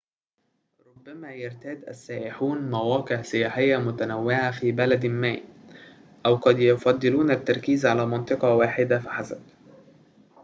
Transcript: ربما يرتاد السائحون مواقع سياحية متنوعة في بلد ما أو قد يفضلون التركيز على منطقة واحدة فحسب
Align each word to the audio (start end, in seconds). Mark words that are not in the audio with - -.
ربما 0.87 1.31
يرتاد 1.33 1.83
السائحون 1.87 2.71
مواقع 2.71 3.21
سياحية 3.21 3.77
متنوعة 3.77 4.51
في 4.51 4.71
بلد 4.71 5.05
ما 5.05 5.37
أو 6.25 6.35
قد 6.35 6.59
يفضلون 6.59 7.31
التركيز 7.31 7.85
على 7.85 8.05
منطقة 8.05 8.55
واحدة 8.55 8.99
فحسب 8.99 9.41